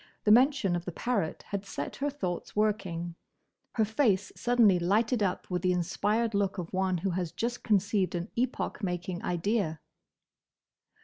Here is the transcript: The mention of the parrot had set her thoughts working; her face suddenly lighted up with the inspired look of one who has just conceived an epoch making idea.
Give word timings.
The 0.23 0.31
mention 0.31 0.75
of 0.75 0.85
the 0.85 0.91
parrot 0.91 1.43
had 1.49 1.63
set 1.63 1.97
her 1.97 2.09
thoughts 2.09 2.55
working; 2.55 3.13
her 3.75 3.85
face 3.85 4.31
suddenly 4.35 4.79
lighted 4.79 5.21
up 5.21 5.47
with 5.51 5.61
the 5.61 5.71
inspired 5.73 6.33
look 6.33 6.57
of 6.57 6.73
one 6.73 6.97
who 6.97 7.11
has 7.11 7.31
just 7.31 7.61
conceived 7.63 8.15
an 8.15 8.31
epoch 8.35 8.81
making 8.83 9.21
idea. 9.21 9.79